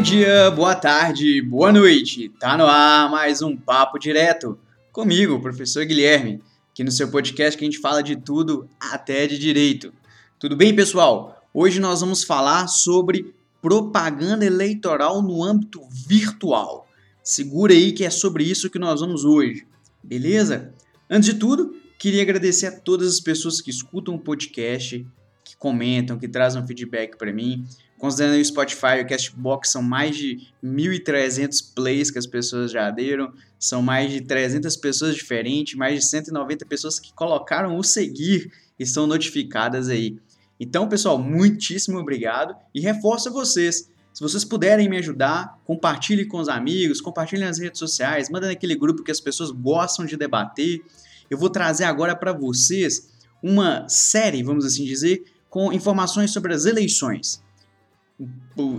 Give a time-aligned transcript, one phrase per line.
[0.00, 2.30] Bom dia, boa tarde, boa noite.
[2.40, 4.58] Tá no ar mais um papo direto
[4.90, 6.40] comigo, professor Guilherme,
[6.72, 9.92] aqui no seu podcast que a gente fala de tudo até de direito.
[10.38, 11.44] Tudo bem, pessoal?
[11.52, 16.88] Hoje nós vamos falar sobre propaganda eleitoral no âmbito virtual.
[17.22, 19.66] Segura aí que é sobre isso que nós vamos hoje.
[20.02, 20.72] Beleza?
[21.10, 25.06] Antes de tudo, queria agradecer a todas as pessoas que escutam o podcast,
[25.44, 27.66] que comentam, que trazem feedback para mim.
[28.00, 32.90] Considerando o Spotify e o Castbox, são mais de 1.300 plays que as pessoas já
[32.90, 38.50] deram, são mais de 300 pessoas diferentes, mais de 190 pessoas que colocaram o seguir
[38.78, 40.16] e são notificadas aí.
[40.58, 43.90] Então, pessoal, muitíssimo obrigado e reforço vocês.
[44.14, 48.76] Se vocês puderem me ajudar, compartilhe com os amigos, compartilhe nas redes sociais, manda naquele
[48.76, 50.82] grupo que as pessoas gostam de debater.
[51.28, 53.10] Eu vou trazer agora para vocês
[53.42, 57.42] uma série, vamos assim dizer, com informações sobre as eleições.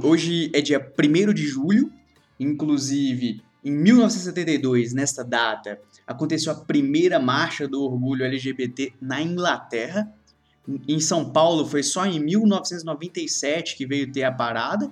[0.03, 1.91] Hoje é dia 1 de julho,
[2.39, 10.11] inclusive em 1972, nesta data, aconteceu a primeira marcha do orgulho LGBT na Inglaterra.
[10.87, 14.91] Em São Paulo foi só em 1997 que veio ter a parada.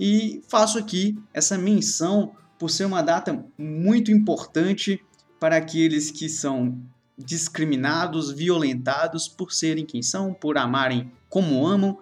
[0.00, 5.02] E faço aqui essa menção por ser uma data muito importante
[5.38, 6.78] para aqueles que são
[7.16, 11.98] discriminados, violentados por serem quem são, por amarem como amam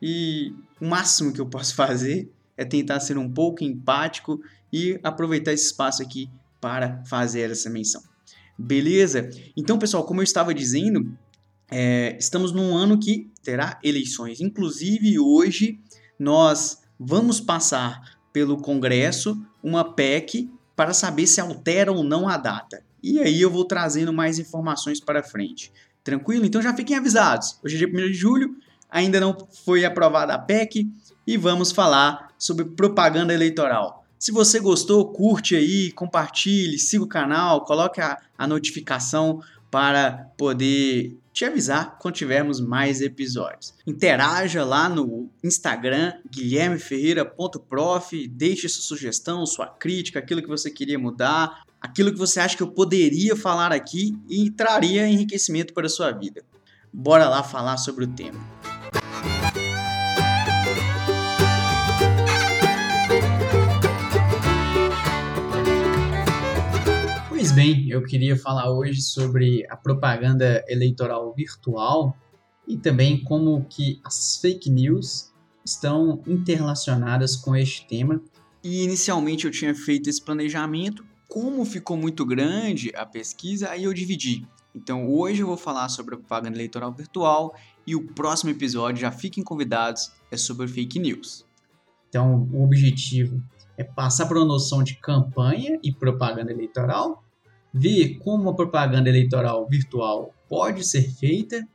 [0.00, 4.40] e o máximo que eu posso fazer é tentar ser um pouco empático
[4.72, 8.02] e aproveitar esse espaço aqui para fazer essa menção.
[8.58, 9.30] Beleza?
[9.56, 11.16] Então, pessoal, como eu estava dizendo,
[11.70, 14.40] é, estamos num ano que terá eleições.
[14.40, 15.78] Inclusive, hoje
[16.18, 22.82] nós vamos passar pelo Congresso uma PEC para saber se altera ou não a data.
[23.02, 25.72] E aí eu vou trazendo mais informações para frente.
[26.02, 26.44] Tranquilo?
[26.44, 27.58] Então já fiquem avisados.
[27.62, 28.56] Hoje é dia 1 de julho,
[28.90, 30.88] ainda não foi aprovada a PEC
[31.26, 34.04] e vamos falar sobre propaganda eleitoral.
[34.18, 39.40] Se você gostou, curte aí, compartilhe, siga o canal, coloque a, a notificação
[39.70, 43.74] para poder te avisar quando tivermos mais episódios.
[43.86, 51.62] Interaja lá no Instagram guilhermeferreira.prof, deixe sua sugestão, sua crítica, aquilo que você queria mudar,
[51.80, 56.10] aquilo que você acha que eu poderia falar aqui e traria enriquecimento para a sua
[56.10, 56.42] vida.
[56.92, 58.57] Bora lá falar sobre o tema.
[67.58, 72.16] Bem, eu queria falar hoje sobre a propaganda eleitoral virtual
[72.68, 78.22] e também como que as fake news estão interrelacionadas com este tema.
[78.62, 83.92] E inicialmente eu tinha feito esse planejamento, como ficou muito grande a pesquisa, aí eu
[83.92, 84.46] dividi.
[84.72, 89.10] Então hoje eu vou falar sobre a propaganda eleitoral virtual e o próximo episódio, já
[89.10, 91.44] fiquem convidados, é sobre fake news.
[92.08, 93.42] Então o objetivo
[93.76, 97.24] é passar por uma noção de campanha e propaganda eleitoral
[97.72, 101.66] ver como a propaganda eleitoral virtual pode ser feita.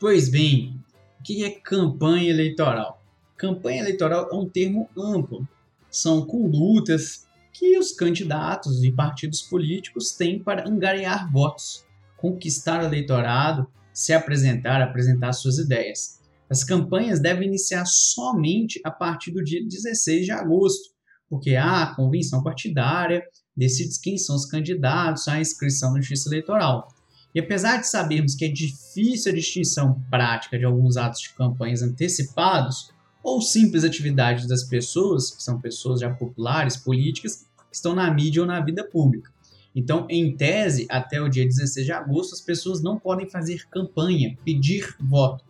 [0.00, 0.80] Pois bem,
[1.20, 3.02] o que é campanha eleitoral?
[3.36, 5.46] Campanha eleitoral é um termo amplo.
[5.90, 11.84] São condutas que os candidatos e partidos políticos têm para angariar votos,
[12.16, 16.20] conquistar o eleitorado, se apresentar, apresentar suas ideias.
[16.50, 20.93] As campanhas devem iniciar somente a partir do dia 16 de agosto,
[21.34, 23.20] porque há a convenção partidária
[23.56, 26.86] decide quem são os candidatos à inscrição na Justiça Eleitoral.
[27.34, 31.82] E apesar de sabermos que é difícil a distinção prática de alguns atos de campanhas
[31.82, 38.08] antecipados ou simples atividades das pessoas, que são pessoas já populares, políticas, que estão na
[38.14, 39.28] mídia ou na vida pública.
[39.74, 44.38] Então, em tese, até o dia 16 de agosto, as pessoas não podem fazer campanha,
[44.44, 45.44] pedir voto.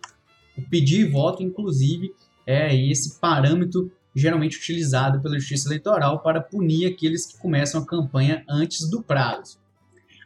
[0.56, 2.10] O pedir voto, inclusive,
[2.46, 8.44] é esse parâmetro geralmente utilizado pela Justiça Eleitoral para punir aqueles que começam a campanha
[8.48, 9.58] antes do prazo.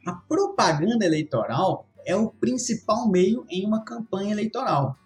[0.07, 4.97] A propaganda eleitoral é o principal meio em uma campanha eleitoral.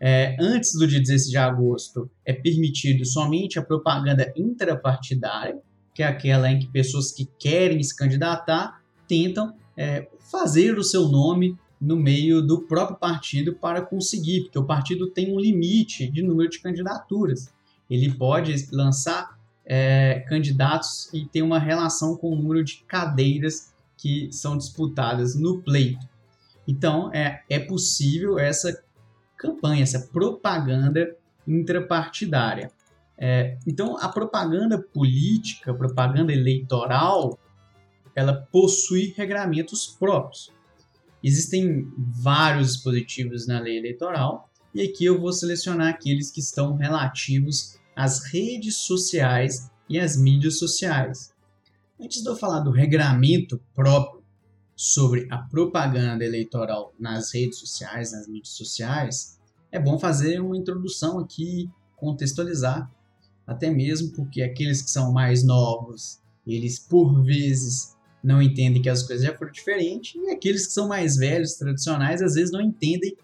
[0.00, 5.58] É, antes do dia 16 de agosto, é permitido somente a propaganda intrapartidária,
[5.94, 11.08] que é aquela em que pessoas que querem se candidatar tentam é, fazer o seu
[11.08, 16.22] nome no meio do próprio partido para conseguir, porque o partido tem um limite de
[16.22, 17.54] número de candidaturas
[17.88, 24.30] ele pode lançar é, candidatos e ter uma relação com o número de cadeiras que
[24.32, 26.06] são disputadas no pleito.
[26.68, 28.82] Então, é, é possível essa
[29.36, 31.16] campanha, essa propaganda
[31.46, 32.70] intrapartidária.
[33.18, 37.38] É, então, a propaganda política, a propaganda eleitoral,
[38.14, 40.52] ela possui regramentos próprios.
[41.22, 47.78] Existem vários dispositivos na lei eleitoral e aqui eu vou selecionar aqueles que estão relativos
[47.96, 51.32] as redes sociais e as mídias sociais.
[51.98, 54.22] Antes de eu falar do regramento próprio
[54.74, 59.38] sobre a propaganda eleitoral nas redes sociais, nas mídias sociais,
[59.72, 62.90] é bom fazer uma introdução aqui, contextualizar,
[63.46, 69.02] até mesmo porque aqueles que são mais novos, eles por vezes não entendem que as
[69.02, 73.16] coisas já foram diferentes, e aqueles que são mais velhos, tradicionais, às vezes não entendem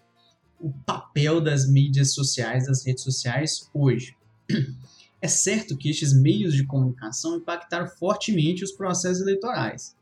[0.63, 4.15] o papel das mídias sociais, das redes sociais hoje.
[5.21, 9.95] É certo que estes meios de comunicação impactaram fortemente os processos eleitorais.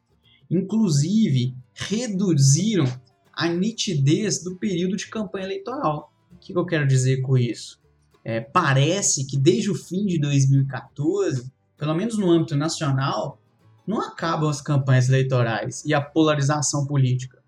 [0.50, 2.86] Inclusive, reduziram
[3.32, 6.12] a nitidez do período de campanha eleitoral.
[6.32, 7.80] O que eu quero dizer com isso?
[8.24, 13.40] É, parece que desde o fim de 2014, pelo menos no âmbito nacional,
[13.86, 17.41] não acabam as campanhas eleitorais e a polarização política.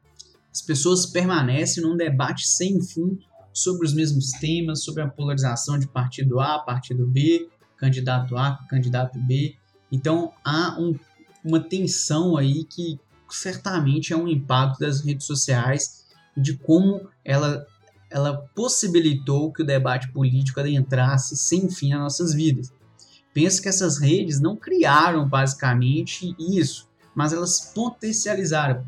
[0.53, 3.17] As pessoas permanecem num debate sem fim
[3.51, 9.17] sobre os mesmos temas, sobre a polarização de partido A, partido B, candidato A, candidato
[9.19, 9.55] B.
[9.91, 10.97] Então há um,
[11.43, 12.99] uma tensão aí que
[13.31, 16.05] certamente é um impacto das redes sociais
[16.37, 17.65] e de como ela,
[18.11, 22.71] ela possibilitou que o debate político adentrasse sem fim nas nossas vidas.
[23.33, 28.85] Penso que essas redes não criaram basicamente isso, mas elas potencializaram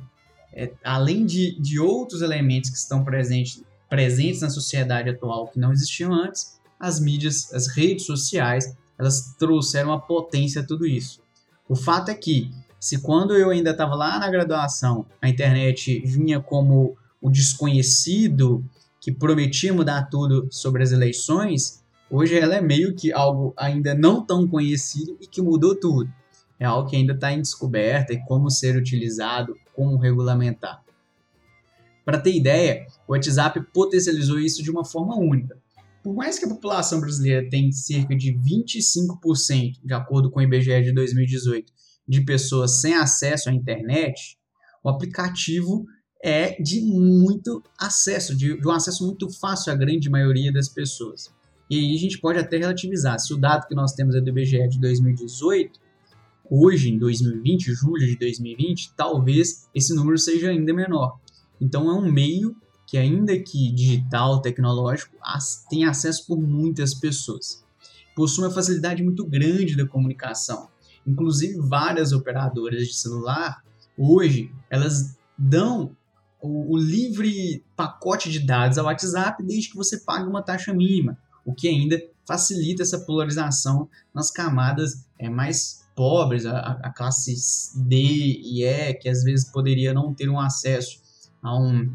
[0.56, 5.72] é, além de, de outros elementos que estão presentes, presentes na sociedade atual que não
[5.72, 11.20] existiam antes, as mídias, as redes sociais, elas trouxeram a potência a tudo isso.
[11.68, 12.50] O fato é que,
[12.80, 18.64] se quando eu ainda estava lá na graduação, a internet vinha como o desconhecido
[19.02, 24.26] que prometia mudar tudo sobre as eleições, hoje ela é meio que algo ainda não
[24.26, 26.10] tão conhecido e que mudou tudo
[26.60, 30.84] é algo que ainda está em descoberta e como ser utilizado, como regulamentar.
[32.06, 35.58] Para ter ideia, o WhatsApp potencializou isso de uma forma única.
[36.04, 40.84] Por mais que a população brasileira tenha cerca de 25%, de acordo com o IBGE
[40.84, 41.74] de 2018,
[42.08, 44.38] de pessoas sem acesso à internet,
[44.84, 45.84] o aplicativo
[46.24, 51.34] é de muito acesso, de, de um acesso muito fácil à grande maioria das pessoas.
[51.70, 53.20] E aí a gente pode até relativizar.
[53.20, 55.80] Se o dado que nós temos é do IBGE de 2018,
[56.50, 61.20] hoje, em 2020, julho de 2020, talvez esse número seja ainda menor.
[61.60, 62.56] Então é um meio
[62.86, 65.16] que, ainda que digital, tecnológico,
[65.70, 67.64] tem acesso por muitas pessoas.
[68.16, 70.70] Possui uma facilidade muito grande da comunicação.
[71.06, 73.64] Inclusive, várias operadoras de celular,
[73.98, 75.96] hoje, elas dão
[76.42, 81.18] o, o livre pacote de dados ao WhatsApp desde que você pague uma taxa mínima,
[81.44, 87.34] o que ainda facilita essa polarização nas camadas é, mais pobres, a, a classe
[87.76, 91.00] D e E, que às vezes poderia não ter um acesso
[91.42, 91.90] a, um,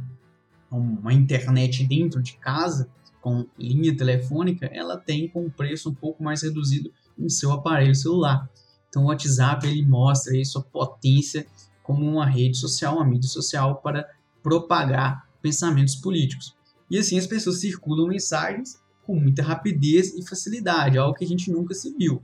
[0.70, 2.88] a uma internet dentro de casa,
[3.20, 7.94] com linha telefônica, ela tem com um preço um pouco mais reduzido em seu aparelho
[7.94, 8.48] celular.
[8.88, 11.46] Então o WhatsApp ele mostra aí sua potência
[11.82, 14.08] como uma rede social, uma mídia social para
[14.42, 16.54] propagar pensamentos políticos.
[16.90, 21.50] E assim as pessoas circulam mensagens com muita rapidez e facilidade, algo que a gente
[21.50, 22.22] nunca se viu.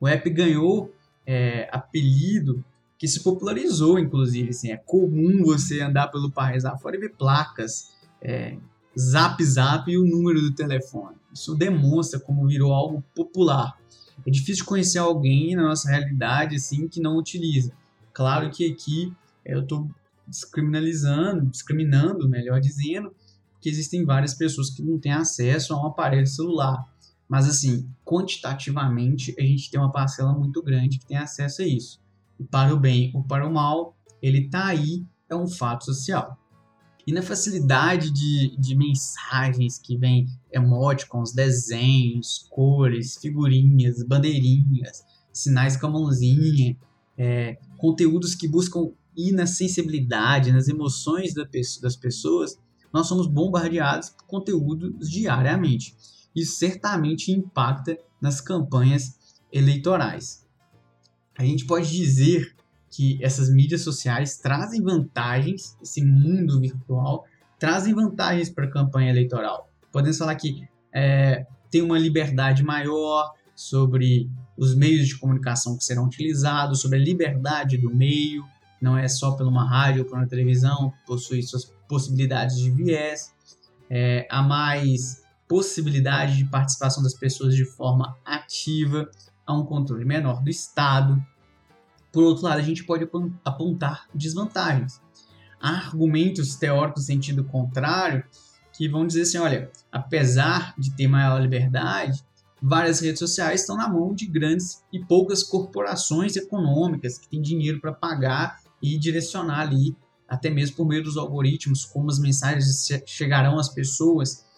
[0.00, 0.92] O app ganhou
[1.26, 2.64] é, apelido
[2.98, 4.50] que se popularizou, inclusive.
[4.50, 8.56] Assim, é comum você andar pelo país afora e ver placas, é,
[8.98, 11.16] zap zap e o número do telefone.
[11.32, 13.78] Isso demonstra como virou algo popular.
[14.26, 17.72] É difícil conhecer alguém na nossa realidade assim que não utiliza.
[18.12, 19.12] Claro que aqui
[19.44, 19.88] eu estou
[20.26, 23.14] descriminalizando, discriminando, melhor dizendo,
[23.60, 26.86] que existem várias pessoas que não têm acesso a um aparelho celular.
[27.30, 32.00] Mas, assim, quantitativamente, a gente tem uma parcela muito grande que tem acesso a isso.
[32.40, 36.36] E para o bem ou para o mal, ele está aí, é um fato social.
[37.06, 45.86] E na facilidade de, de mensagens que vem emoticons, desenhos, cores, figurinhas, bandeirinhas, sinais com
[45.86, 46.76] a mãozinha,
[47.16, 52.58] é, conteúdos que buscam ir na sensibilidade, nas emoções das pessoas,
[52.92, 55.94] nós somos bombardeados por conteúdos diariamente
[56.34, 59.18] isso certamente impacta nas campanhas
[59.52, 60.46] eleitorais.
[61.36, 62.54] A gente pode dizer
[62.90, 67.24] que essas mídias sociais trazem vantagens, esse mundo virtual
[67.58, 69.70] trazem vantagens para a campanha eleitoral.
[69.92, 76.06] Podemos falar que é, tem uma liberdade maior sobre os meios de comunicação que serão
[76.06, 78.44] utilizados, sobre a liberdade do meio,
[78.80, 83.34] não é só por uma rádio ou por uma televisão, possui suas possibilidades de viés.
[83.90, 85.19] É, há mais
[85.50, 89.10] possibilidade de participação das pessoas de forma ativa,
[89.44, 91.20] a um controle menor do Estado.
[92.12, 93.04] Por outro lado, a gente pode
[93.44, 95.00] apontar desvantagens.
[95.60, 98.22] Há argumentos teóricos no sentido contrário
[98.72, 102.24] que vão dizer assim: olha, apesar de ter maior liberdade,
[102.62, 107.80] várias redes sociais estão na mão de grandes e poucas corporações econômicas que têm dinheiro
[107.80, 109.96] para pagar e direcionar ali,
[110.28, 114.48] até mesmo por meio dos algoritmos, como as mensagens chegarão às pessoas.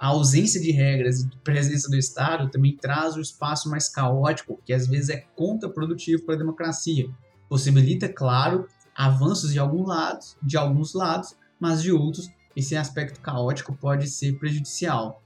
[0.00, 4.60] A ausência de regras e presença do Estado também traz o um espaço mais caótico,
[4.64, 7.10] que às vezes é contraprodutivo para a democracia.
[7.48, 13.74] Possibilita, claro, avanços de, algum lado, de alguns lados, mas de outros, esse aspecto caótico
[13.74, 15.22] pode ser prejudicial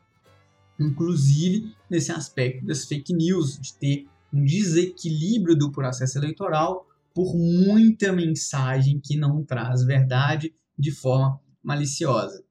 [0.82, 8.12] inclusive nesse aspecto das fake news, de ter um desequilíbrio do processo eleitoral por muita
[8.12, 12.42] mensagem que não traz verdade de forma maliciosa.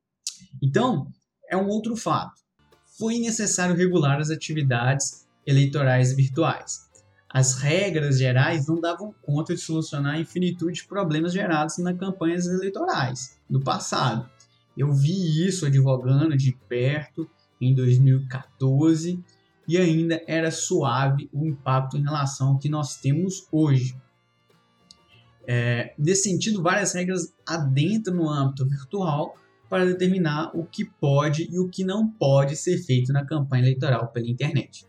[0.61, 1.11] Então,
[1.51, 2.41] é um outro fato.
[2.97, 6.89] Foi necessário regular as atividades eleitorais virtuais.
[7.29, 12.47] As regras gerais não davam conta de solucionar a infinitude de problemas gerados nas campanhas
[12.47, 14.29] eleitorais do passado.
[14.77, 17.29] Eu vi isso advogando de perto
[17.59, 19.23] em 2014
[19.67, 23.95] e ainda era suave o impacto em relação ao que nós temos hoje.
[25.47, 29.35] É, nesse sentido, várias regras adentram no âmbito virtual
[29.71, 34.09] para determinar o que pode e o que não pode ser feito na campanha eleitoral
[34.09, 34.85] pela internet.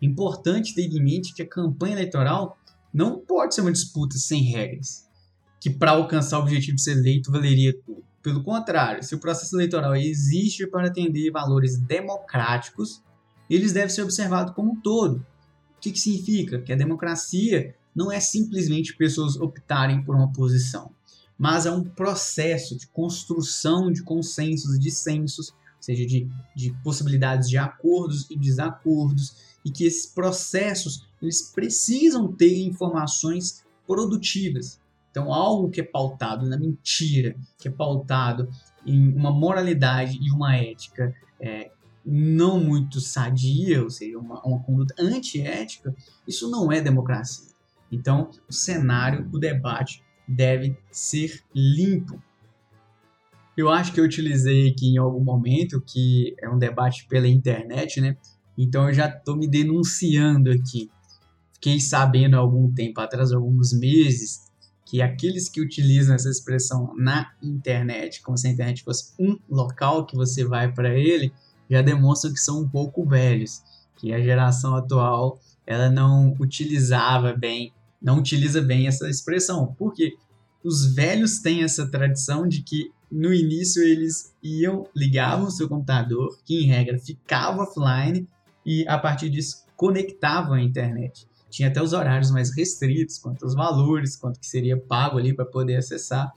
[0.00, 2.56] Importante ter em mente que a campanha eleitoral
[2.94, 5.04] não pode ser uma disputa sem regras,
[5.60, 8.04] que para alcançar o objetivo de ser eleito valeria tudo.
[8.22, 13.02] Pelo contrário, se o processo eleitoral existe para atender valores democráticos,
[13.50, 15.26] eles devem ser observados como um todo.
[15.76, 16.60] O que, que significa?
[16.62, 20.92] Que a democracia não é simplesmente pessoas optarem por uma posição,
[21.40, 27.48] mas é um processo de construção de consensos e dissensos, ou seja, de, de possibilidades
[27.48, 34.78] de acordos e desacordos, e que esses processos eles precisam ter informações produtivas.
[35.10, 38.46] Então, algo que é pautado na mentira, que é pautado
[38.84, 41.70] em uma moralidade e uma ética é,
[42.04, 45.94] não muito sadia, ou seja, uma, uma conduta antiética,
[46.28, 47.48] isso não é democracia.
[47.90, 52.22] Então, o cenário, o debate deve ser limpo.
[53.56, 58.00] Eu acho que eu utilizei aqui em algum momento que é um debate pela internet,
[58.00, 58.16] né?
[58.56, 60.88] Então eu já estou me denunciando aqui.
[61.54, 64.46] Fiquei sabendo há algum tempo atrás, alguns meses,
[64.86, 70.06] que aqueles que utilizam essa expressão na internet, como se a internet fosse um local
[70.06, 71.32] que você vai para ele,
[71.68, 73.62] já demonstram que são um pouco velhos,
[73.96, 80.16] que a geração atual ela não utilizava bem, não utiliza bem essa expressão, porque
[80.62, 86.38] os velhos têm essa tradição de que no início eles iam, ligavam o seu computador,
[86.44, 88.26] que em regra ficava offline,
[88.64, 93.54] e a partir disso conectavam à internet tinha até os horários mais restritos, quanto os
[93.54, 96.32] valores, quanto que seria pago ali para poder acessar.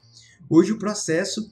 [0.49, 1.49] Hoje o processo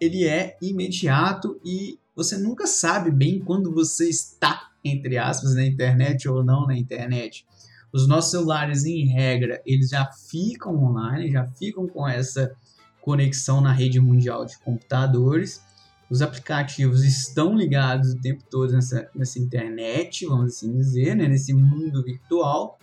[0.00, 6.28] ele é imediato e você nunca sabe bem quando você está, entre aspas, na internet
[6.28, 7.46] ou não na internet.
[7.92, 12.54] Os nossos celulares, em regra, eles já ficam online, já ficam com essa
[13.00, 15.62] conexão na rede mundial de computadores.
[16.10, 21.28] Os aplicativos estão ligados o tempo todo nessa, nessa internet, vamos assim dizer, né?
[21.28, 22.78] nesse mundo virtual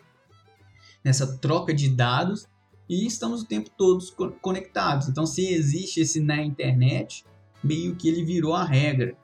[1.06, 2.48] nessa troca de dados
[2.90, 4.10] e estamos o tempo todos
[4.42, 5.08] conectados.
[5.08, 7.24] Então, se existe esse na internet,
[7.64, 9.16] meio que ele virou a regra.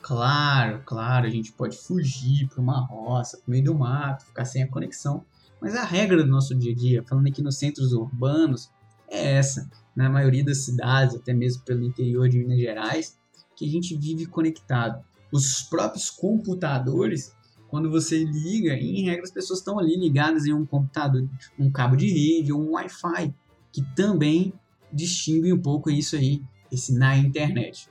[0.00, 4.62] Claro, claro, a gente pode fugir para uma roça, para meio do mato, ficar sem
[4.62, 5.24] a conexão.
[5.60, 8.70] Mas a regra do nosso dia a dia, falando aqui nos centros urbanos,
[9.08, 9.68] é essa.
[9.94, 13.18] Na maioria das cidades, até mesmo pelo interior de Minas Gerais,
[13.56, 15.04] que a gente vive conectado.
[15.32, 17.36] Os próprios computadores
[17.68, 21.28] quando você liga, em regra as pessoas estão ali ligadas em um computador,
[21.58, 23.34] um cabo de rede ou um Wi-Fi,
[23.70, 24.52] que também
[24.92, 27.88] distingue um pouco isso aí, esse na internet.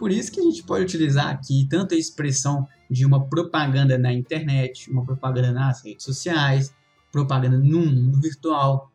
[0.00, 4.10] Por isso que a gente pode utilizar aqui tanto a expressão de uma propaganda na
[4.10, 6.74] internet, uma propaganda nas redes sociais,
[7.12, 8.90] propaganda no mundo virtual,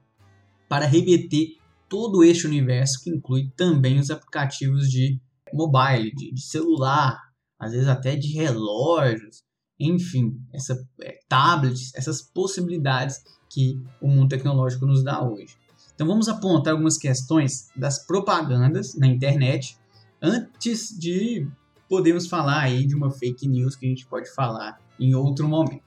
[0.68, 1.58] para remeter
[1.88, 5.22] todo este universo que inclui também os aplicativos de
[5.54, 7.22] mobile, de, de celular,
[7.60, 9.44] às vezes até de relógios,
[9.80, 15.56] enfim, essa, é, tablets, essas possibilidades que o mundo tecnológico nos dá hoje.
[15.94, 19.78] Então vamos apontar algumas questões das propagandas na internet
[20.26, 21.48] antes de
[21.88, 25.84] podermos falar aí de uma fake news que a gente pode falar em outro momento.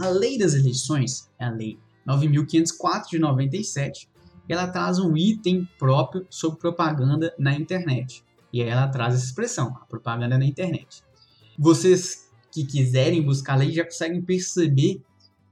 [0.00, 4.08] A lei das eleições é a lei 9504 de 97.
[4.48, 8.24] Ela traz um item próprio sobre propaganda na internet.
[8.52, 11.02] E aí ela traz essa expressão, a propaganda na internet.
[11.58, 15.02] Vocês que quiserem buscar a lei já conseguem perceber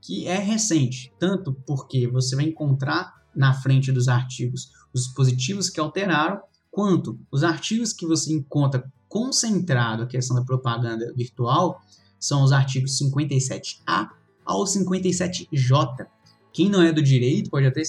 [0.00, 5.80] que é recente, tanto porque você vai encontrar na frente dos artigos os dispositivos que
[5.80, 6.40] alteraram,
[6.76, 11.80] quanto os artigos que você encontra concentrado a questão da propaganda virtual,
[12.20, 14.10] são os artigos 57A
[14.44, 16.06] ao 57J.
[16.52, 17.80] Quem não é do direito pode até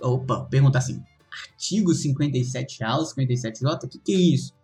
[0.00, 3.84] opa, perguntar assim: artigo 57A ao 57J?
[3.84, 4.54] O que, que é isso?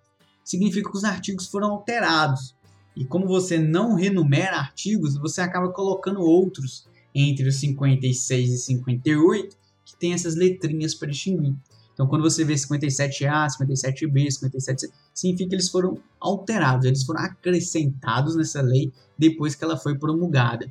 [0.42, 2.56] Significa que os artigos foram alterados.
[2.96, 9.54] E como você não renumera artigos, você acaba colocando outros entre os 56 e 58
[9.84, 11.54] que tem essas letrinhas para distinguir.
[11.96, 18.36] Então, quando você vê 57A, 57B, 57C, significa que eles foram alterados, eles foram acrescentados
[18.36, 20.70] nessa lei depois que ela foi promulgada.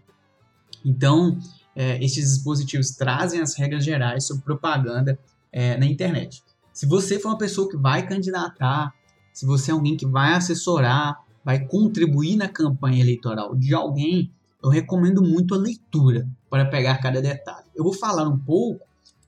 [0.86, 1.36] Então,
[1.76, 5.18] é, esses dispositivos trazem as regras gerais sobre propaganda
[5.52, 6.44] é, na internet.
[6.72, 8.94] Se você for uma pessoa que vai candidatar,
[9.34, 14.32] se você é alguém que vai assessorar, vai contribuir na campanha eleitoral de alguém,
[14.64, 17.66] eu recomendo muito a leitura para pegar cada detalhe.
[17.76, 18.86] Eu vou falar um pouco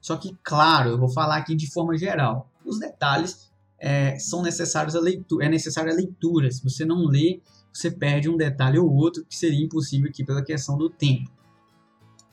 [0.07, 2.49] só que, claro, eu vou falar aqui de forma geral.
[2.63, 6.49] Os detalhes é, são necessários a leitura, é necessária a leitura.
[6.49, 7.41] Se você não lê,
[7.73, 11.29] você perde um detalhe ou outro que seria impossível aqui pela questão do tempo.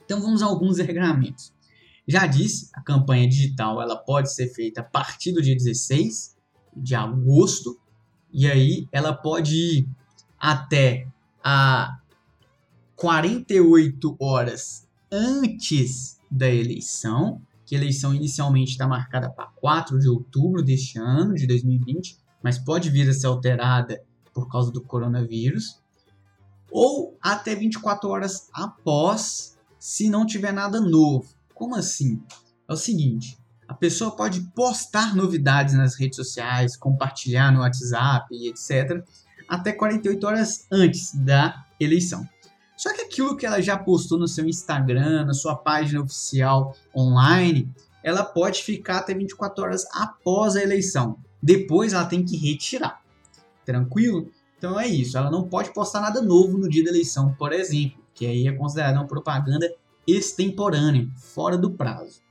[0.05, 1.51] Então vamos a alguns regramentos.
[2.07, 6.33] Já disse, a campanha digital ela pode ser feita a partir do dia 16
[6.77, 7.77] de agosto
[8.31, 9.89] e aí ela pode ir
[10.39, 11.09] até
[11.43, 11.99] a
[12.95, 20.63] 48 horas antes da eleição que a eleição inicialmente está marcada para 4 de outubro
[20.63, 24.01] deste ano, de 2020, mas pode vir a ser alterada
[24.33, 25.81] por causa do coronavírus,
[26.71, 31.27] ou até 24 horas após, se não tiver nada novo.
[31.53, 32.21] Como assim?
[32.67, 38.49] É o seguinte: a pessoa pode postar novidades nas redes sociais, compartilhar no WhatsApp e
[38.49, 39.03] etc.,
[39.47, 42.27] até 48 horas antes da eleição.
[42.75, 47.69] Só que aquilo que ela já postou no seu Instagram, na sua página oficial online,
[48.03, 51.17] ela pode ficar até 24 horas após a eleição.
[51.41, 53.01] Depois ela tem que retirar.
[53.65, 54.29] Tranquilo?
[54.57, 55.17] Então é isso.
[55.17, 58.51] Ela não pode postar nada novo no dia da eleição, por exemplo, que aí é
[58.51, 59.71] considerada uma propaganda
[60.07, 62.21] extemporânea, fora do prazo.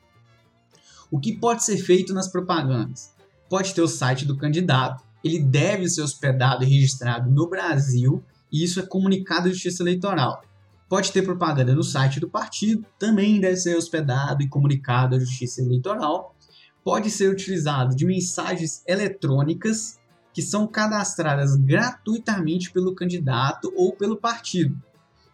[1.10, 3.12] O que pode ser feito nas propagandas?
[3.48, 8.22] Pode ter o site do candidato, ele deve ser hospedado e registrado no Brasil
[8.54, 10.40] e isso é comunicado à Justiça Eleitoral.
[10.88, 15.60] Pode ter propaganda no site do partido, também deve ser hospedado e comunicado à Justiça
[15.60, 16.36] Eleitoral.
[16.84, 19.98] Pode ser utilizado de mensagens eletrônicas
[20.32, 24.80] que são cadastradas gratuitamente pelo candidato ou pelo partido.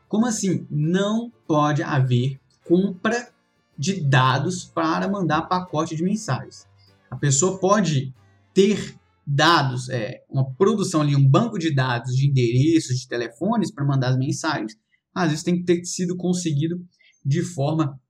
[0.08, 0.66] Como assim?
[0.70, 3.28] Não pode haver compra
[3.76, 6.66] de dados para mandar pacote de mensagens.
[7.10, 8.14] A pessoa pode
[8.54, 8.98] ter
[9.32, 14.08] dados, é, uma produção ali, um banco de dados de endereços, de telefones para mandar
[14.08, 14.76] as mensagens,
[15.14, 16.84] às vezes tem que ter sido conseguido
[17.24, 18.00] de forma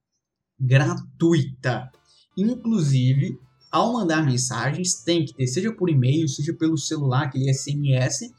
[0.58, 1.90] gratuita.
[2.36, 3.38] Inclusive,
[3.70, 8.32] ao mandar mensagens, tem que ter, seja por e-mail, seja pelo celular, aquele SMS,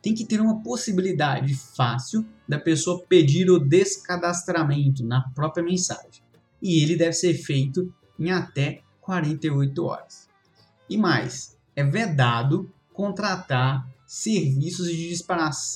[0.00, 6.22] tem que ter uma possibilidade fácil da pessoa pedir o descadastramento na própria mensagem.
[6.62, 10.28] E ele deve ser feito em até 48 horas.
[10.88, 15.08] E mais, é vedado contratar serviços de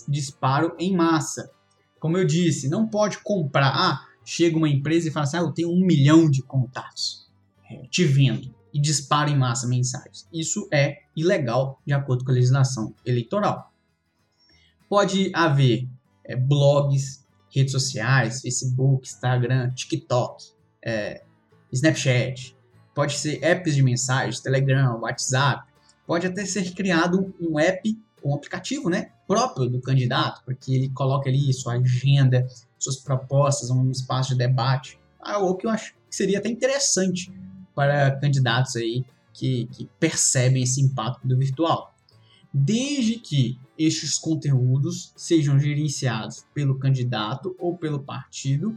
[0.08, 1.50] disparo em massa.
[1.98, 3.72] Como eu disse, não pode comprar.
[3.74, 7.28] Ah, chega uma empresa e fala assim: ah, eu tenho um milhão de contatos,
[7.70, 10.28] é, te vendo, e dispara em massa mensagens.
[10.32, 13.72] Isso é ilegal de acordo com a legislação eleitoral.
[14.88, 15.88] Pode haver
[16.24, 20.44] é, blogs, redes sociais, Facebook, Instagram, TikTok,
[20.84, 21.24] é,
[21.72, 22.56] Snapchat,
[22.94, 25.64] pode ser apps de mensagens, Telegram, WhatsApp,
[26.06, 31.28] pode até ser criado um app, um aplicativo, né, próprio do candidato, porque ele coloca
[31.28, 32.46] ali sua agenda,
[32.78, 37.32] suas propostas, um espaço de debate, algo que eu acho que seria até interessante
[37.74, 41.94] para candidatos aí que, que percebem esse impacto do virtual.
[42.52, 48.76] Desde que estes conteúdos sejam gerenciados pelo candidato ou pelo partido,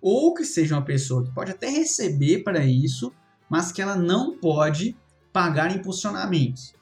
[0.00, 3.10] ou que seja uma pessoa que pode até receber para isso,
[3.48, 4.94] mas que ela não pode
[5.34, 6.72] pagar impulsionamentos.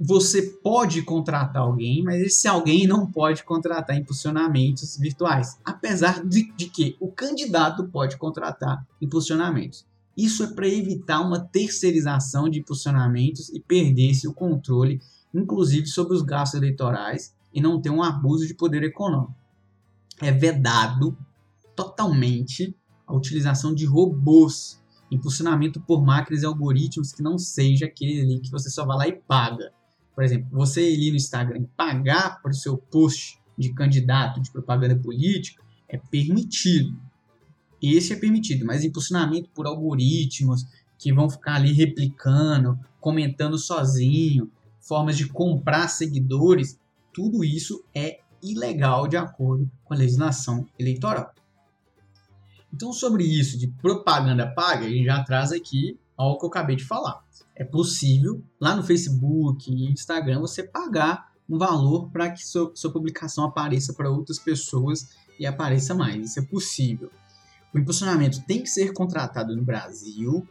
[0.00, 6.70] Você pode contratar alguém, mas esse alguém não pode contratar impulsionamentos virtuais, apesar de, de
[6.70, 9.86] que o candidato pode contratar impulsionamentos.
[10.16, 14.98] Isso é para evitar uma terceirização de impulsionamentos e perder-se o controle,
[15.34, 19.34] inclusive sobre os gastos eleitorais, e não ter um abuso de poder econômico.
[20.22, 21.16] É vedado
[21.76, 22.74] totalmente
[23.06, 24.82] a utilização de robôs
[25.14, 29.08] impulsionamento por máquinas e algoritmos que não seja aquele ali que você só vai lá
[29.08, 29.72] e paga.
[30.14, 34.96] Por exemplo, você ir no Instagram pagar para o seu post de candidato de propaganda
[34.96, 36.96] política é permitido.
[37.82, 40.66] Esse é permitido, mas impulsionamento por algoritmos
[40.98, 44.50] que vão ficar ali replicando, comentando sozinho,
[44.80, 46.78] formas de comprar seguidores,
[47.12, 51.32] tudo isso é ilegal de acordo com a legislação eleitoral.
[52.74, 56.74] Então, sobre isso de propaganda paga, a gente já traz aqui algo que eu acabei
[56.74, 57.22] de falar.
[57.54, 62.92] É possível, lá no Facebook e Instagram, você pagar um valor para que sua, sua
[62.92, 66.30] publicação apareça para outras pessoas e apareça mais.
[66.30, 67.12] Isso é possível.
[67.72, 70.44] O impulsionamento tem que ser contratado no Brasil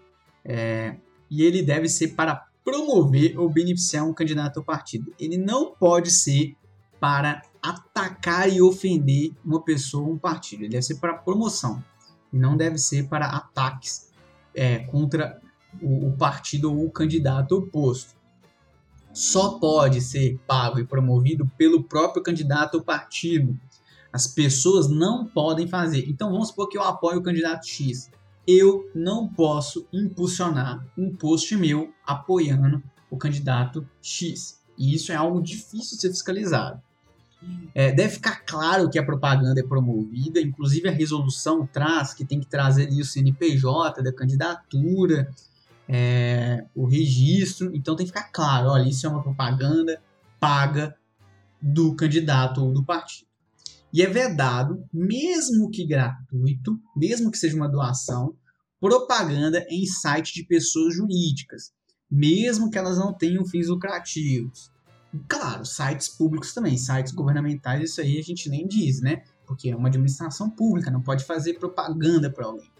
[0.46, 0.96] é,
[1.30, 5.14] e ele deve ser para promover ou beneficiar um candidato ao partido.
[5.20, 6.56] Ele não pode ser
[7.02, 10.62] para atacar e ofender uma pessoa ou um partido.
[10.62, 11.84] Ele deve ser para promoção
[12.34, 14.12] e não deve ser para ataques
[14.56, 15.40] é, contra
[15.82, 18.16] o, o partido ou o candidato oposto.
[19.14, 23.58] Só pode ser pago e promovido pelo próprio candidato ou partido.
[24.12, 26.10] As pessoas não podem fazer.
[26.10, 28.10] Então vamos supor que eu apoio o candidato X.
[28.46, 34.60] Eu não posso impulsionar um post meu apoiando o candidato X.
[34.76, 36.82] E isso é algo difícil de ser fiscalizado.
[37.76, 42.40] É, deve ficar claro que a propaganda é promovida, inclusive a resolução traz que tem
[42.40, 45.30] que trazer ali o CNPJ da candidatura,
[45.88, 50.00] é, o registro, então tem que ficar claro, olha, isso é uma propaganda
[50.40, 50.96] paga
[51.62, 53.28] do candidato ou do partido.
[53.92, 58.36] E é vedado, mesmo que gratuito, mesmo que seja uma doação,
[58.80, 61.72] propaganda em site de pessoas jurídicas,
[62.10, 64.73] mesmo que elas não tenham fins lucrativos.
[65.28, 69.24] Claro, sites públicos também, sites governamentais, isso aí a gente nem diz, né?
[69.46, 72.72] Porque é uma administração pública, não pode fazer propaganda para alguém.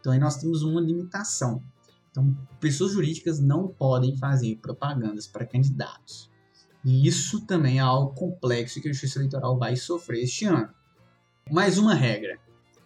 [0.00, 1.62] Então aí nós temos uma limitação.
[2.10, 6.30] Então, pessoas jurídicas não podem fazer propagandas para candidatos.
[6.84, 10.68] E isso também é algo complexo que a Justiça Eleitoral vai sofrer este ano.
[11.50, 12.38] Mais uma regra: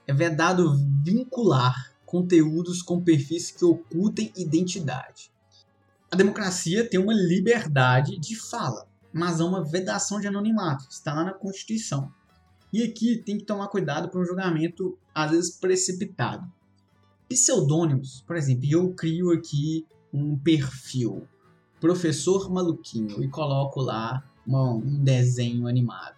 [0.07, 5.31] é vedado vincular conteúdos com perfis que ocultem identidade.
[6.11, 11.25] A democracia tem uma liberdade de fala, mas há uma vedação de anonimato, está lá
[11.25, 12.13] na Constituição.
[12.73, 16.47] E aqui tem que tomar cuidado para um julgamento, às vezes, precipitado.
[17.29, 21.27] Pseudônimos, por exemplo, eu crio aqui um perfil,
[21.81, 26.17] professor maluquinho, e coloco lá uma, um desenho animado.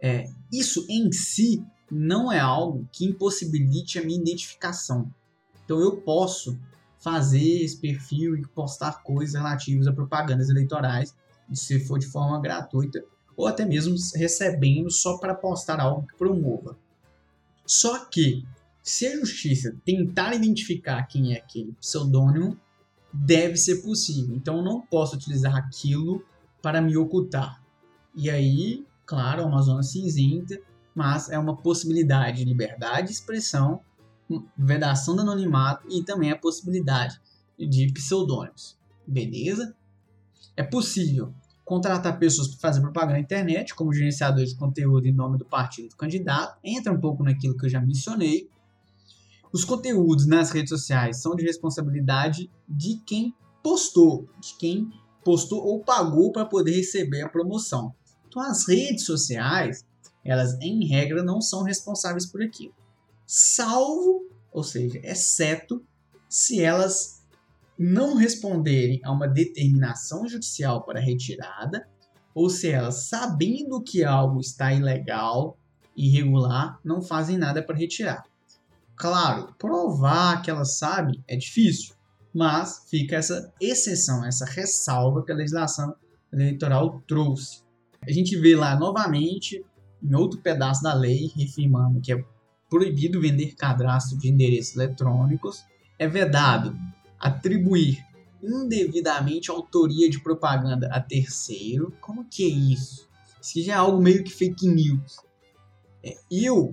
[0.00, 5.12] É, isso em si não é algo que impossibilite a minha identificação.
[5.64, 6.58] Então eu posso
[6.98, 11.14] fazer esse perfil e postar coisas relativas a propagandas eleitorais,
[11.52, 13.04] se for de forma gratuita,
[13.36, 16.78] ou até mesmo recebendo só para postar algo que promova.
[17.66, 18.44] Só que,
[18.82, 22.58] se a justiça tentar identificar quem é aquele pseudônimo,
[23.12, 24.34] deve ser possível.
[24.36, 26.24] Então, eu não posso utilizar aquilo
[26.62, 27.62] para me ocultar.
[28.14, 30.60] E aí, claro, é uma zona cinzenta,
[30.94, 33.80] mas é uma possibilidade de liberdade de expressão
[34.56, 37.20] vedação do anonimato e também a possibilidade
[37.58, 38.78] de pseudônimos.
[39.06, 39.76] Beleza?
[40.56, 41.32] É possível
[41.64, 45.88] contratar pessoas para fazer propaganda na internet, como gerenciadores de conteúdo em nome do partido
[45.88, 46.58] do candidato.
[46.62, 48.48] Entra um pouco naquilo que eu já mencionei.
[49.52, 54.90] Os conteúdos nas redes sociais são de responsabilidade de quem postou, de quem
[55.24, 57.94] postou ou pagou para poder receber a promoção.
[58.28, 59.86] Então, as redes sociais,
[60.24, 62.74] elas em regra não são responsáveis por aquilo
[63.26, 65.84] salvo, ou seja, exceto
[66.28, 67.13] se elas
[67.78, 71.86] não responderem a uma determinação judicial para retirada,
[72.34, 75.56] ou se elas, sabendo que algo está ilegal,
[75.96, 78.24] irregular, não fazem nada para retirar.
[78.96, 81.94] Claro, provar que ela sabe é difícil,
[82.32, 85.94] mas fica essa exceção, essa ressalva que a legislação
[86.32, 87.62] eleitoral trouxe.
[88.02, 89.64] A gente vê lá novamente,
[90.02, 92.24] em outro pedaço da lei, reafirmando que é
[92.68, 95.64] proibido vender cadastro de endereços eletrônicos,
[95.98, 96.76] é vedado
[97.24, 98.04] atribuir
[98.42, 101.92] indevidamente autoria de propaganda a terceiro.
[102.00, 103.08] Como que é isso?
[103.40, 105.16] Isso já é algo meio que fake news.
[106.02, 106.70] É, eu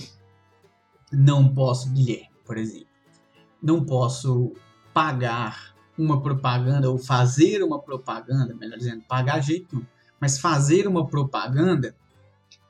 [1.11, 2.87] não posso, Guilherme, por exemplo,
[3.63, 4.53] não posso
[4.93, 9.85] pagar uma propaganda ou fazer uma propaganda, melhor dizendo, pagar jeito
[10.19, 11.95] mas fazer uma propaganda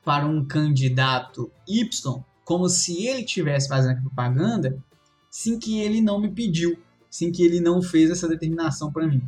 [0.06, 4.82] para um candidato Y como se ele estivesse fazendo a propaganda
[5.30, 6.78] sem que ele não me pediu,
[7.12, 9.22] sem que ele não fez essa determinação para mim.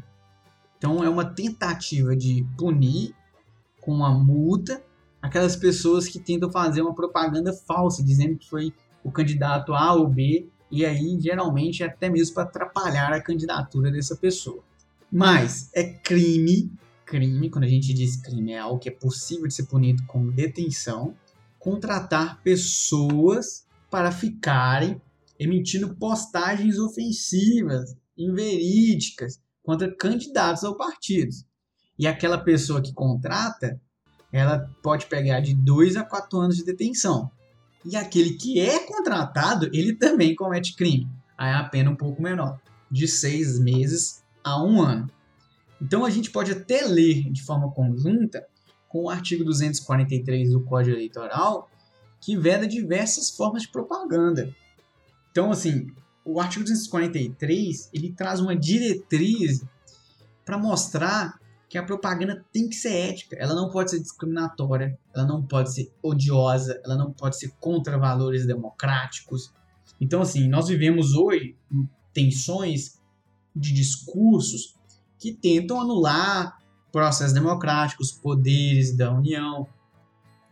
[0.78, 3.14] Então é uma tentativa de punir
[3.80, 4.82] com uma multa
[5.24, 10.06] aquelas pessoas que tentam fazer uma propaganda falsa, dizendo que foi o candidato A ou
[10.06, 14.62] B, e aí geralmente é até mesmo para atrapalhar a candidatura dessa pessoa.
[15.10, 16.70] Mas é crime,
[17.06, 20.28] crime, quando a gente diz crime, é algo que é possível de ser punido com
[20.28, 21.16] detenção,
[21.58, 25.02] contratar pessoas para ficarem
[25.44, 31.34] emitindo postagens ofensivas, inverídicas, contra candidatos ao partido.
[31.98, 33.80] E aquela pessoa que contrata
[34.34, 37.30] ela pode pegar de 2 a 4 anos de detenção.
[37.86, 41.08] E aquele que é contratado, ele também comete crime.
[41.38, 45.08] Aí a pena um pouco menor, de 6 meses a um ano.
[45.80, 48.44] Então a gente pode até ler de forma conjunta
[48.90, 51.70] com o artigo 243 do Código Eleitoral,
[52.20, 54.56] que veda diversas formas de propaganda.
[55.34, 55.88] Então, assim,
[56.24, 59.66] o artigo 243 ele traz uma diretriz
[60.46, 65.26] para mostrar que a propaganda tem que ser ética, ela não pode ser discriminatória, ela
[65.26, 69.52] não pode ser odiosa, ela não pode ser contra valores democráticos.
[70.00, 71.58] Então, assim, nós vivemos hoje
[72.14, 73.02] tensões
[73.56, 74.76] de discursos
[75.18, 76.60] que tentam anular
[76.92, 79.68] processos democráticos, poderes da União,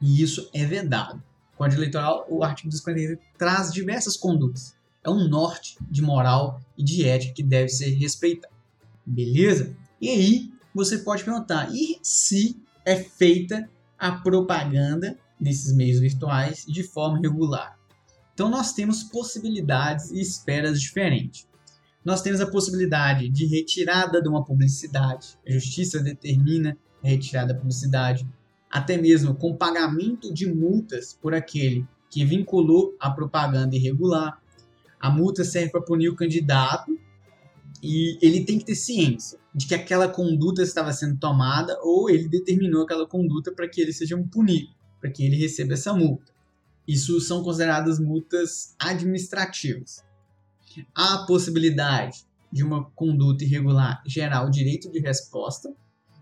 [0.02, 1.22] e isso é vedado.
[1.62, 4.76] Código Eleitoral, o artigo 243, traz diversas condutas.
[5.04, 8.52] É um norte de moral e de ética que deve ser respeitado.
[9.06, 9.71] Beleza?
[10.02, 16.82] E aí, você pode perguntar: e se é feita a propaganda nesses meios virtuais de
[16.82, 17.78] forma regular?
[18.34, 21.47] Então, nós temos possibilidades e esperas diferentes.
[22.04, 25.38] Nós temos a possibilidade de retirada de uma publicidade.
[25.47, 28.28] A justiça determina a retirada da publicidade,
[28.71, 34.41] até mesmo com pagamento de multas por aquele que vinculou a propaganda irregular.
[34.99, 36.97] A multa serve para punir o candidato
[37.84, 42.29] e ele tem que ter ciência de que aquela conduta estava sendo tomada ou ele
[42.29, 46.31] determinou aquela conduta para que ele seja punido, para que ele receba essa multa.
[46.88, 50.03] Isso são consideradas multas administrativas.
[50.95, 55.73] Há a possibilidade de uma conduta irregular gerar o direito de resposta.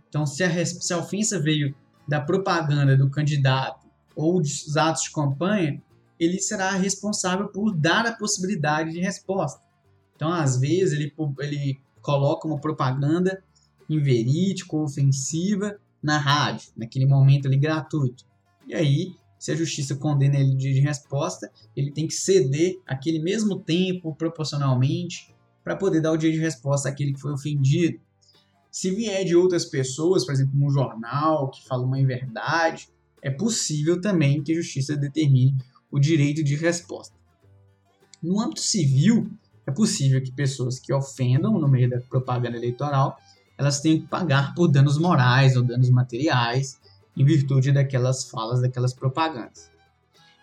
[0.07, 1.75] Então, se a, se a ofensa veio
[2.09, 5.81] da propaganda do candidato ou dos atos de campanha,
[6.19, 9.61] ele será responsável por dar a possibilidade de resposta.
[10.15, 13.41] Então, às vezes, ele, ele coloca uma propaganda
[13.87, 18.25] inverídica ou ofensiva na rádio, naquele momento ali gratuito.
[18.67, 23.59] E aí, se a justiça condena ele de resposta, ele tem que ceder aquele mesmo
[23.59, 27.99] tempo proporcionalmente para poder dar o dia de resposta àquele que foi ofendido.
[28.71, 32.89] Se vier de outras pessoas, por exemplo, um jornal que fala uma inverdade,
[33.21, 35.55] é possível também que a justiça determine
[35.91, 37.15] o direito de resposta.
[38.21, 39.29] No âmbito civil,
[39.65, 43.17] é possível que pessoas que ofendam no meio da propaganda eleitoral,
[43.57, 46.79] elas tenham que pagar por danos morais ou danos materiais
[47.15, 49.69] em virtude daquelas falas, daquelas propagandas.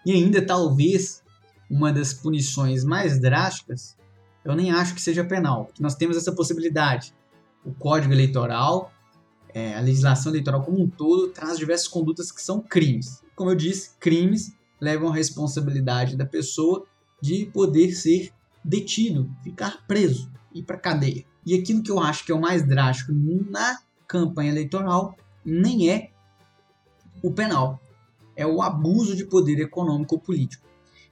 [0.05, 1.23] E ainda talvez
[1.71, 3.97] uma das punições mais drásticas,
[4.45, 7.15] eu nem acho que seja penal, porque nós temos essa possibilidade.
[7.67, 8.93] O Código Eleitoral,
[9.53, 13.23] é, a legislação eleitoral como um todo, traz diversas condutas que são crimes.
[13.35, 16.87] Como eu disse, crimes levam à responsabilidade da pessoa
[17.21, 18.33] de poder ser
[18.65, 21.25] detido, ficar preso, ir para cadeia.
[21.45, 26.11] E aquilo que eu acho que é o mais drástico na campanha eleitoral nem é
[27.23, 27.81] o penal,
[28.37, 30.67] é o abuso de poder econômico ou político.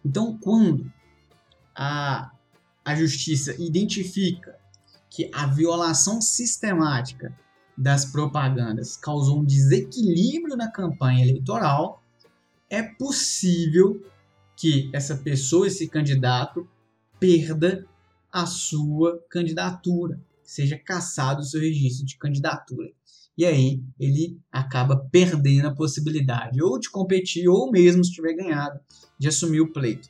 [0.05, 0.93] Então, quando
[1.75, 2.31] a,
[2.85, 4.57] a justiça identifica
[5.14, 7.33] que a violação sistemática
[7.79, 12.03] das propagandas causou um desequilíbrio na campanha eleitoral,
[12.68, 14.05] é possível
[14.57, 16.68] que essa pessoa, esse candidato,
[17.20, 17.87] perda
[18.33, 22.90] a sua candidatura, seja cassado o seu registro de candidatura.
[23.38, 28.81] E aí ele acaba perdendo a possibilidade ou de competir ou mesmo se tiver ganhado
[29.16, 30.09] de assumir o pleito.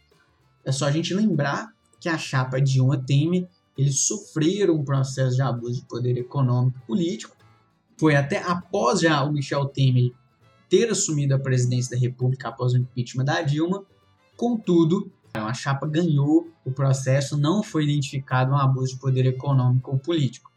[0.65, 1.69] É só a gente lembrar
[2.01, 6.87] que a chapa Dilma Temer eles sofreram um processo de abuso de poder econômico e
[6.87, 7.37] político.
[7.97, 10.13] Foi até após já o Michel Temer
[10.69, 13.85] ter assumido a presidência da República após o impeachment da Dilma.
[14.37, 19.99] Contudo, a chapa ganhou o processo, não foi identificado um abuso de poder econômico ou
[19.99, 20.51] político.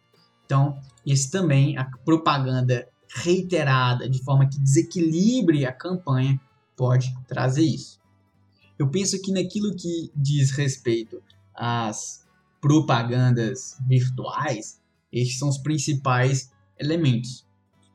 [0.46, 6.40] Então, esse também, a propaganda reiterada, de forma que desequilibre a campanha,
[6.76, 8.00] pode trazer isso.
[8.78, 11.22] Eu penso que naquilo que diz respeito
[11.54, 12.27] às
[12.68, 17.48] propagandas virtuais, estes são os principais elementos.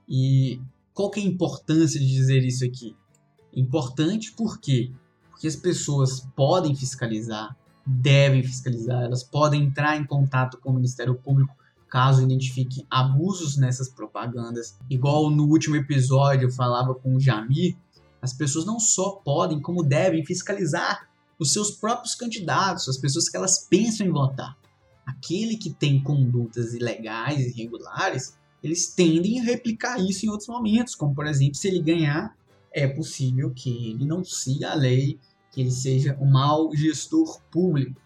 [0.09, 0.59] E
[0.95, 2.97] qual que é a importância de dizer isso aqui?
[3.55, 4.91] Importante porque
[5.39, 7.55] que as pessoas podem fiscalizar,
[7.85, 11.55] devem fiscalizar, elas podem entrar em contato com o Ministério Público
[11.91, 14.79] caso identifiquem abusos nessas propagandas.
[14.89, 17.77] Igual no último episódio eu falava com o Jamir,
[18.23, 21.07] as pessoas não só podem, como devem fiscalizar
[21.39, 24.57] os seus próprios candidatos, as pessoas que elas pensam em votar.
[25.13, 31.15] Aquele que tem condutas ilegais, irregulares, eles tendem a replicar isso em outros momentos, como
[31.15, 32.37] por exemplo, se ele ganhar,
[32.73, 35.19] é possível que ele não siga a lei
[35.51, 38.01] que ele seja um mau gestor público.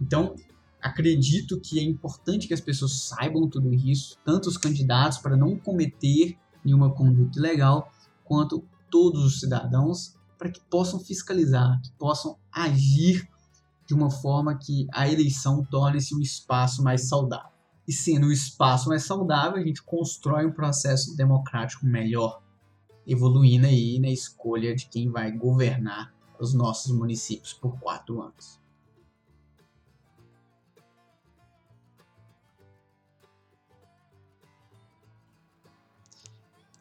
[0.00, 0.34] Então,
[0.80, 5.56] acredito que é importante que as pessoas saibam tudo isso, tanto os candidatos para não
[5.56, 7.90] cometer nenhuma conduta ilegal,
[8.22, 13.26] quanto todos os cidadãos para que possam fiscalizar, que possam agir
[13.86, 17.50] de uma forma que a eleição torne-se um espaço mais saudável.
[17.86, 22.42] E sendo um espaço mais saudável, a gente constrói um processo democrático melhor,
[23.06, 28.58] evoluindo aí na escolha de quem vai governar os nossos municípios por quatro anos.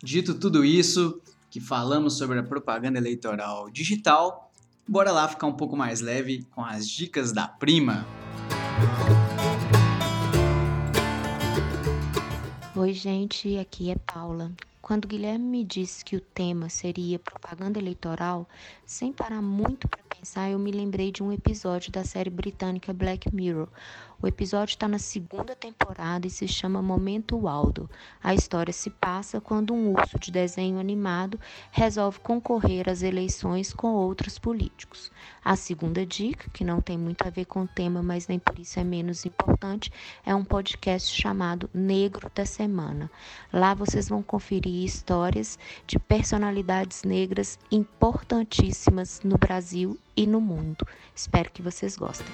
[0.01, 4.51] Dito tudo isso, que falamos sobre a propaganda eleitoral digital,
[4.87, 8.05] bora lá ficar um pouco mais leve com as dicas da prima.
[12.75, 14.51] Oi, gente, aqui é Paula.
[14.81, 18.47] Quando Guilherme me disse que o tema seria propaganda eleitoral,
[18.85, 23.33] sem parar muito para pensar, eu me lembrei de um episódio da série britânica Black
[23.33, 23.69] Mirror,
[24.23, 27.89] o episódio está na segunda temporada e se chama Momento Waldo.
[28.23, 31.37] A história se passa quando um urso de desenho animado
[31.69, 35.11] resolve concorrer às eleições com outros políticos.
[35.43, 38.57] A segunda dica, que não tem muito a ver com o tema, mas nem por
[38.57, 39.91] isso é menos importante,
[40.25, 43.11] é um podcast chamado Negro da Semana.
[43.51, 50.87] Lá vocês vão conferir histórias de personalidades negras importantíssimas no Brasil e no mundo.
[51.13, 52.27] Espero que vocês gostem.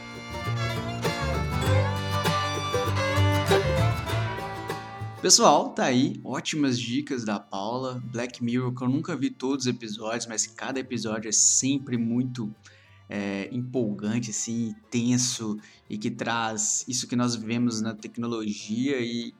[5.21, 8.01] Pessoal, tá aí, ótimas dicas da Paula.
[8.05, 12.49] Black Mirror, que eu nunca vi todos os episódios, mas cada episódio é sempre muito
[13.09, 19.33] é, empolgante, assim, tenso e que traz isso que nós vivemos na tecnologia e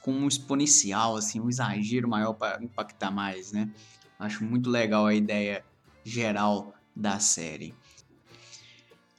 [0.00, 3.68] com um exponencial, assim, um exagero maior para impactar mais, né?
[4.20, 5.64] Acho muito legal a ideia
[6.04, 7.74] geral da série.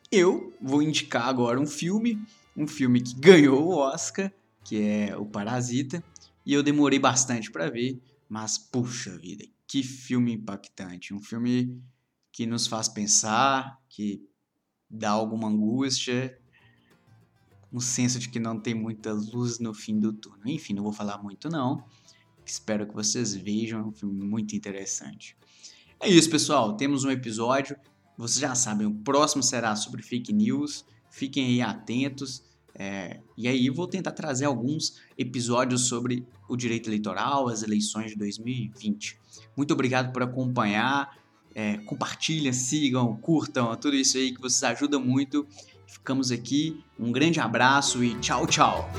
[0.09, 4.31] Eu vou indicar agora um filme, um filme que ganhou o Oscar
[4.69, 6.03] que é o Parasita,
[6.45, 11.81] e eu demorei bastante para ver, mas puxa vida, que filme impactante, um filme
[12.31, 14.23] que nos faz pensar, que
[14.87, 16.39] dá alguma angústia,
[17.73, 20.45] um senso de que não tem muita luz no fim do túnel.
[20.45, 21.83] Enfim, não vou falar muito não.
[22.45, 25.35] Espero que vocês vejam, é um filme muito interessante.
[25.99, 26.77] É isso, pessoal.
[26.77, 27.75] Temos um episódio.
[28.15, 30.85] Vocês já sabem, o próximo será sobre fake news.
[31.09, 32.43] Fiquem aí atentos.
[32.81, 38.17] É, e aí vou tentar trazer alguns episódios sobre o direito eleitoral, as eleições de
[38.17, 39.17] 2020.
[39.55, 41.19] Muito obrigado por acompanhar.
[41.53, 45.45] É, compartilhem, sigam, curtam, tudo isso aí que vocês ajudam muito.
[45.85, 46.81] Ficamos aqui.
[46.97, 48.89] Um grande abraço e tchau, tchau.